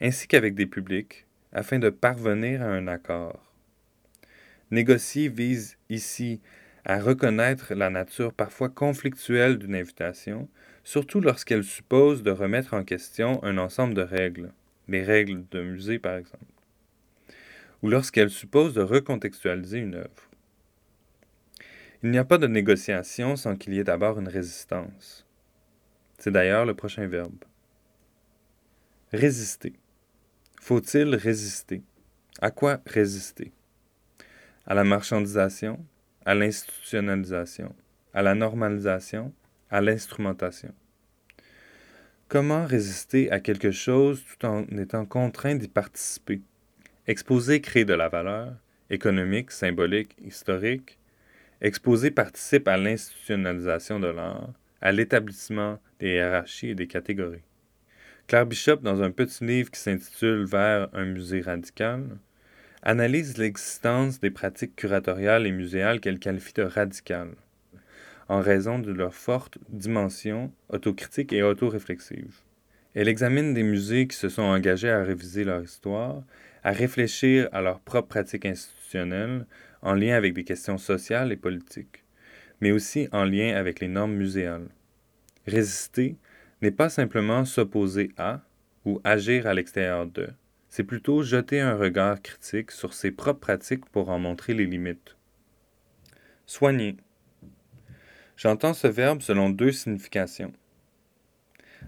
ainsi 0.01 0.27
qu'avec 0.27 0.55
des 0.55 0.65
publics, 0.65 1.25
afin 1.53 1.79
de 1.79 1.89
parvenir 1.89 2.61
à 2.61 2.65
un 2.65 2.87
accord. 2.87 3.41
Négocier 4.71 5.29
vise 5.29 5.77
ici 5.89 6.41
à 6.83 6.99
reconnaître 6.99 7.73
la 7.73 7.89
nature 7.89 8.33
parfois 8.33 8.69
conflictuelle 8.69 9.57
d'une 9.57 9.75
invitation, 9.75 10.49
surtout 10.83 11.21
lorsqu'elle 11.21 11.63
suppose 11.63 12.23
de 12.23 12.31
remettre 12.31 12.73
en 12.73 12.83
question 12.83 13.43
un 13.43 13.57
ensemble 13.57 13.93
de 13.93 14.01
règles, 14.01 14.51
les 14.87 15.03
règles 15.03 15.45
de 15.51 15.61
musée 15.61 15.99
par 15.99 16.17
exemple, 16.17 16.43
ou 17.81 17.89
lorsqu'elle 17.89 18.29
suppose 18.29 18.73
de 18.73 18.81
recontextualiser 18.81 19.79
une 19.79 19.95
œuvre. 19.95 20.29
Il 22.03 22.11
n'y 22.11 22.19
a 22.19 22.25
pas 22.25 22.37
de 22.37 22.47
négociation 22.47 23.35
sans 23.35 23.55
qu'il 23.55 23.73
y 23.73 23.79
ait 23.79 23.83
d'abord 23.83 24.19
une 24.19 24.27
résistance. 24.27 25.24
C'est 26.17 26.31
d'ailleurs 26.31 26.65
le 26.65 26.73
prochain 26.73 27.07
verbe. 27.07 27.43
Résister. 29.11 29.73
Faut-il 30.61 31.15
résister? 31.15 31.83
À 32.41 32.51
quoi 32.51 32.81
résister? 32.85 33.51
À 34.65 34.73
la 34.73 34.83
marchandisation, 34.83 35.85
à 36.25 36.33
l'institutionnalisation, 36.35 37.75
à 38.13 38.23
la 38.23 38.33
normalisation, 38.33 39.31
à 39.69 39.81
l'instrumentation. 39.81 40.73
Comment 42.27 42.65
résister 42.65 43.29
à 43.31 43.39
quelque 43.39 43.71
chose 43.71 44.23
tout 44.25 44.45
en 44.47 44.65
étant 44.77 45.05
contraint 45.05 45.55
d'y 45.55 45.67
participer? 45.67 46.41
Exposer 47.05 47.61
crée 47.61 47.85
de 47.85 47.93
la 47.93 48.09
valeur, 48.09 48.55
économique, 48.89 49.51
symbolique, 49.51 50.15
historique. 50.23 50.97
Exposer 51.61 52.09
participe 52.09 52.67
à 52.67 52.77
l'institutionnalisation 52.77 53.99
de 53.99 54.07
l'art, 54.07 54.49
à 54.81 54.91
l'établissement 54.91 55.79
des 55.99 56.13
hiérarchies 56.13 56.69
et 56.69 56.75
des 56.75 56.87
catégories. 56.87 57.43
Claire 58.27 58.45
Bishop, 58.45 58.77
dans 58.77 59.03
un 59.03 59.11
petit 59.11 59.45
livre 59.45 59.69
qui 59.69 59.79
s'intitule 59.79 60.45
Vers 60.45 60.89
un 60.93 61.05
musée 61.05 61.41
radical, 61.41 62.17
analyse 62.81 63.37
l'existence 63.37 64.19
des 64.19 64.31
pratiques 64.31 64.75
curatoriales 64.75 65.45
et 65.45 65.51
muséales 65.51 65.99
qu'elle 65.99 66.19
qualifie 66.19 66.53
de 66.53 66.63
radicales, 66.63 67.35
en 68.27 68.41
raison 68.41 68.79
de 68.79 68.91
leur 68.91 69.13
forte 69.13 69.57
dimension 69.69 70.51
autocritique 70.69 71.33
et 71.33 71.43
autoréflexive. 71.43 72.35
Elle 72.95 73.09
examine 73.09 73.53
des 73.53 73.63
musées 73.63 74.07
qui 74.07 74.15
se 74.15 74.29
sont 74.29 74.41
engagés 74.41 74.89
à 74.89 75.03
réviser 75.03 75.43
leur 75.43 75.61
histoire, 75.61 76.23
à 76.63 76.71
réfléchir 76.71 77.49
à 77.51 77.61
leurs 77.61 77.79
propres 77.79 78.07
pratiques 78.07 78.45
institutionnelles 78.45 79.45
en 79.81 79.93
lien 79.93 80.15
avec 80.15 80.33
des 80.33 80.43
questions 80.43 80.77
sociales 80.77 81.31
et 81.31 81.37
politiques 81.37 82.04
mais 82.61 82.71
aussi 82.71 83.07
en 83.11 83.25
lien 83.25 83.55
avec 83.55 83.79
les 83.79 83.87
normes 83.87 84.15
muséales. 84.15 84.69
Résister 85.47 86.15
n'est 86.61 86.71
pas 86.71 86.89
simplement 86.89 87.45
s'opposer 87.45 88.11
à 88.17 88.41
ou 88.85 89.01
agir 89.03 89.47
à 89.47 89.53
l'extérieur 89.53 90.05
de, 90.05 90.29
c'est 90.69 90.83
plutôt 90.83 91.23
jeter 91.23 91.61
un 91.61 91.75
regard 91.75 92.21
critique 92.21 92.71
sur 92.71 92.93
ses 92.93 93.11
propres 93.11 93.39
pratiques 93.39 93.85
pour 93.85 94.09
en 94.09 94.19
montrer 94.19 94.53
les 94.53 94.65
limites. 94.65 95.15
Soigner. 96.45 96.97
J'entends 98.35 98.73
ce 98.73 98.87
verbe 98.87 99.21
selon 99.21 99.49
deux 99.49 99.71
significations. 99.71 100.51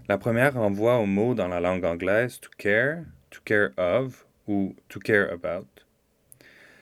La 0.08 0.16
première 0.16 0.54
renvoie 0.54 0.96
au 0.98 1.04
mot 1.04 1.34
dans 1.34 1.48
la 1.48 1.60
langue 1.60 1.84
anglaise 1.84 2.40
to 2.40 2.48
care, 2.56 3.04
to 3.28 3.40
care 3.44 3.72
of 3.76 4.26
ou 4.46 4.74
to 4.88 4.98
care 4.98 5.30
about. 5.30 5.68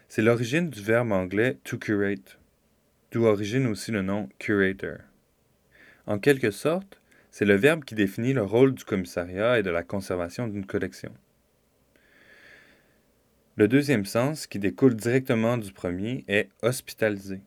C'est 0.06 0.22
l'origine 0.22 0.70
du 0.70 0.80
verbe 0.80 1.10
anglais 1.10 1.58
to 1.64 1.76
curate, 1.76 2.38
d'où 3.16 3.24
origine 3.24 3.66
aussi 3.66 3.92
le 3.92 4.02
nom 4.02 4.28
curator. 4.38 4.98
En 6.06 6.18
quelque 6.18 6.50
sorte, 6.50 7.00
c'est 7.30 7.46
le 7.46 7.54
verbe 7.54 7.82
qui 7.82 7.94
définit 7.94 8.34
le 8.34 8.42
rôle 8.42 8.74
du 8.74 8.84
commissariat 8.84 9.58
et 9.58 9.62
de 9.62 9.70
la 9.70 9.82
conservation 9.82 10.46
d'une 10.46 10.66
collection. 10.66 11.14
Le 13.56 13.68
deuxième 13.68 14.04
sens, 14.04 14.46
qui 14.46 14.58
découle 14.58 14.94
directement 14.94 15.56
du 15.56 15.72
premier, 15.72 16.26
est 16.28 16.50
hospitalisé. 16.60 17.40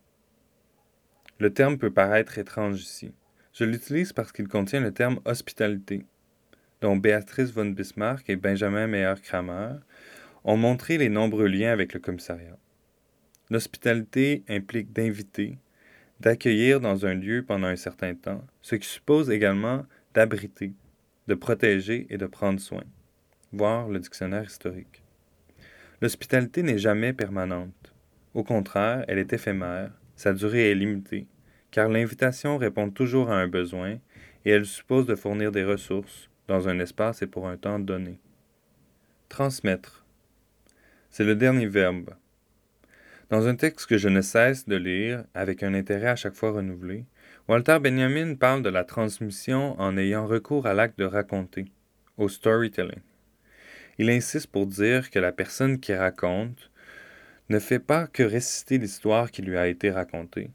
Le 1.37 1.53
terme 1.53 1.77
peut 1.77 1.91
paraître 1.91 2.39
étrange 2.39 2.81
ici. 2.81 3.13
Je 3.53 3.63
l'utilise 3.63 4.11
parce 4.11 4.31
qu'il 4.31 4.47
contient 4.47 4.81
le 4.81 4.91
terme 4.91 5.19
hospitalité, 5.25 6.03
dont 6.81 6.97
Béatrice 6.97 7.51
von 7.51 7.65
Bismarck 7.65 8.27
et 8.27 8.37
Benjamin 8.37 8.87
Meyer-Kramer 8.87 9.75
ont 10.45 10.57
montré 10.57 10.97
les 10.97 11.09
nombreux 11.09 11.45
liens 11.45 11.71
avec 11.71 11.93
le 11.93 11.99
commissariat. 11.99 12.57
L'hospitalité 13.51 14.43
implique 14.47 14.93
d'inviter, 14.93 15.57
d'accueillir 16.19 16.79
dans 16.79 17.07
un 17.07 17.15
lieu 17.15 17.43
pendant 17.43 17.67
un 17.67 17.75
certain 17.75 18.13
temps, 18.13 18.45
ce 18.61 18.75
qui 18.75 18.87
suppose 18.87 19.31
également 19.31 19.85
d'abriter, 20.13 20.73
de 21.27 21.33
protéger 21.33 22.05
et 22.11 22.17
de 22.17 22.27
prendre 22.27 22.59
soin. 22.59 22.83
Voir 23.51 23.87
le 23.87 23.99
dictionnaire 23.99 24.43
historique. 24.43 25.01
L'hospitalité 26.01 26.61
n'est 26.61 26.77
jamais 26.77 27.11
permanente. 27.11 27.95
Au 28.35 28.43
contraire, 28.43 29.03
elle 29.07 29.17
est 29.17 29.33
éphémère, 29.33 29.91
sa 30.15 30.33
durée 30.33 30.69
est 30.69 30.75
limitée, 30.75 31.25
car 31.71 31.89
l'invitation 31.89 32.57
répond 32.57 32.91
toujours 32.91 33.31
à 33.31 33.37
un 33.37 33.47
besoin 33.47 33.97
et 34.45 34.51
elle 34.51 34.65
suppose 34.65 35.07
de 35.07 35.15
fournir 35.15 35.51
des 35.51 35.63
ressources 35.63 36.29
dans 36.47 36.67
un 36.67 36.79
espace 36.79 37.21
et 37.23 37.27
pour 37.27 37.47
un 37.47 37.57
temps 37.57 37.79
donné. 37.79 38.19
Transmettre. 39.27 40.05
C'est 41.09 41.23
le 41.23 41.35
dernier 41.35 41.67
verbe. 41.67 42.11
Dans 43.29 43.47
un 43.47 43.55
texte 43.55 43.87
que 43.87 43.99
je 43.99 44.09
ne 44.09 44.21
cesse 44.21 44.67
de 44.67 44.75
lire, 44.75 45.23
avec 45.35 45.61
un 45.61 45.75
intérêt 45.75 46.07
à 46.07 46.15
chaque 46.15 46.33
fois 46.33 46.49
renouvelé, 46.49 47.05
Walter 47.47 47.77
Benjamin 47.79 48.33
parle 48.33 48.63
de 48.63 48.69
la 48.69 48.83
transmission 48.83 49.79
en 49.79 49.97
ayant 49.97 50.25
recours 50.25 50.65
à 50.65 50.73
l'acte 50.73 50.97
de 50.97 51.05
raconter, 51.05 51.65
au 52.17 52.27
storytelling. 52.27 53.03
Il 53.99 54.09
insiste 54.09 54.47
pour 54.47 54.65
dire 54.65 55.11
que 55.11 55.19
la 55.19 55.31
personne 55.31 55.79
qui 55.79 55.93
raconte 55.93 56.71
ne 57.49 57.59
fait 57.59 57.77
pas 57.77 58.07
que 58.07 58.23
réciter 58.23 58.79
l'histoire 58.79 59.29
qui 59.29 59.43
lui 59.43 59.57
a 59.57 59.67
été 59.67 59.91
racontée. 59.91 60.49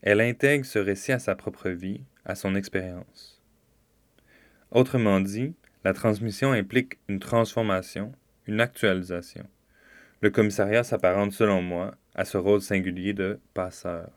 Elle 0.00 0.20
intègre 0.20 0.64
ce 0.64 0.78
récit 0.78 1.10
à 1.10 1.18
sa 1.18 1.34
propre 1.34 1.70
vie, 1.70 2.02
à 2.24 2.36
son 2.36 2.54
expérience. 2.54 3.42
Autrement 4.70 5.18
dit, 5.18 5.54
la 5.82 5.94
transmission 5.94 6.52
implique 6.52 6.98
une 7.08 7.18
transformation, 7.18 8.12
une 8.46 8.60
actualisation. 8.60 9.48
Le 10.20 10.30
commissariat 10.30 10.84
s'apparente, 10.84 11.32
selon 11.32 11.60
moi, 11.60 11.96
à 12.14 12.24
ce 12.24 12.38
rôle 12.38 12.62
singulier 12.62 13.12
de 13.12 13.40
passeur. 13.54 14.10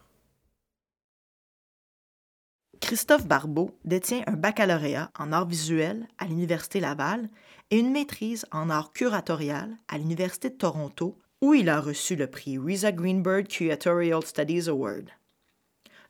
Christophe 2.80 3.25
Barbeau 3.27 3.77
détient 3.86 4.24
un 4.27 4.34
baccalauréat 4.34 5.12
en 5.18 5.32
arts 5.32 5.48
visuels 5.48 6.08
à 6.18 6.25
l'Université 6.25 6.80
Laval 6.80 7.30
et 7.72 7.80
une 7.80 7.92
maîtrise 7.92 8.46
en 8.51 8.70
art 8.70 8.94
curatorial 8.94 9.75
à 9.88 9.98
l'Université 9.98 10.50
de 10.50 10.56
Toronto, 10.56 11.18
où 11.42 11.54
il 11.54 11.70
a 11.70 11.82
reçu 11.82 12.16
le 12.16 12.27
prix 12.27 12.58
Risa 12.58 12.92
Greenberg 12.92 13.48
Curatorial 13.48 14.24
Studies 14.24 14.70
Award. 14.70 15.10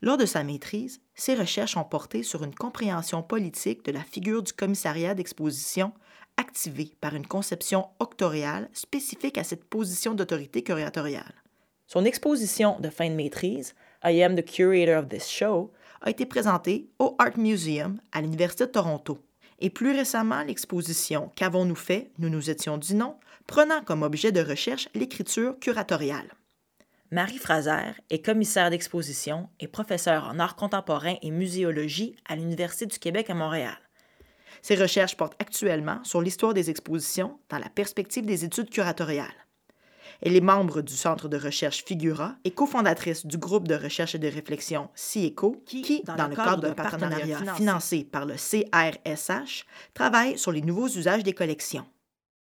Lors 0.02 0.18
de 0.18 0.26
sa 0.26 0.44
maîtrise, 0.44 1.02
ses 1.16 1.34
recherches 1.34 1.78
ont 1.78 1.84
porté 1.84 2.22
sur 2.22 2.44
une 2.44 2.54
compréhension 2.54 3.24
politique 3.24 3.84
de 3.84 3.92
la 3.92 4.04
figure 4.04 4.44
du 4.44 4.54
commissariat 4.54 5.16
d'exposition 5.16 5.94
activée 6.38 6.92
par 7.02 7.16
une 7.16 7.26
conception 7.26 7.88
octoriale 8.00 8.70
spécifique 8.74 9.40
à 9.40 9.44
cette 9.44 9.64
position 9.64 10.14
d'autorité 10.14 10.64
curatoriale. 10.64 11.34
Son 11.88 12.04
exposition 12.04 12.78
de 12.82 12.90
fin 12.90 13.10
de 13.10 13.16
maîtrise, 13.16 13.74
I 14.04 14.22
Am 14.22 14.36
the 14.36 14.44
Curator 14.44 14.98
of 14.98 15.08
this 15.08 15.30
Show, 15.30 15.72
a 16.02 16.10
été 16.10 16.26
présentée 16.26 16.90
au 17.00 17.16
Art 17.18 17.38
Museum 17.38 18.02
à 18.12 18.22
l'Université 18.22 18.66
de 18.66 18.72
Toronto. 18.72 19.20
Et 19.60 19.70
plus 19.70 19.96
récemment, 19.96 20.44
l'exposition 20.44 21.32
Qu'avons-nous 21.36 21.76
fait? 21.76 22.12
Nous 22.20 22.30
nous 22.30 22.50
étions 22.50 22.78
dit 22.78 22.94
non, 22.94 23.16
prenant 23.48 23.82
comme 23.82 24.04
objet 24.04 24.34
de 24.34 24.42
recherche 24.42 24.90
l'écriture 24.96 25.58
curatoriale. 25.60 26.30
Marie 27.10 27.38
Fraser 27.38 27.94
est 28.10 28.24
commissaire 28.24 28.70
d'exposition 28.70 29.50
et 29.62 29.70
professeure 29.70 30.26
en 30.26 30.40
art 30.40 30.58
contemporain 30.58 31.16
et 31.22 31.32
muséologie 31.32 32.18
à 32.28 32.36
l'Université 32.36 32.86
du 32.86 33.00
Québec 33.00 33.30
à 33.30 33.34
Montréal. 33.34 33.78
Ses 34.62 34.76
recherches 34.76 35.16
portent 35.16 35.42
actuellement 35.42 36.04
sur 36.04 36.22
l'histoire 36.22 36.54
des 36.54 36.70
expositions 36.70 37.40
dans 37.48 37.60
la 37.60 37.70
perspective 37.70 38.26
des 38.26 38.44
études 38.44 38.70
curatoriales. 38.70 39.47
Elle 40.22 40.36
est 40.36 40.42
membre 40.42 40.82
du 40.82 40.96
Centre 40.96 41.28
de 41.28 41.38
recherche 41.38 41.84
Figura 41.84 42.36
et 42.44 42.52
cofondatrice 42.52 43.26
du 43.26 43.38
groupe 43.38 43.68
de 43.68 43.76
recherche 43.76 44.16
et 44.16 44.20
de 44.20 44.28
réflexion 44.28 44.90
CIECO, 44.96 45.64
qui, 45.66 46.04
dans, 46.04 46.28
le 46.28 46.36
cadre 46.36 46.62
d'un 46.62 46.74
partenariat 46.74 47.40
financé 47.56 48.04
par 48.04 48.26
le 48.26 48.36
CRSH, 48.36 49.66
travaille 49.94 50.38
sur 50.38 50.52
les 50.52 50.62
nouveaux 50.62 50.88
usages 50.88 51.24
des 51.24 51.34
collections. 51.34 51.86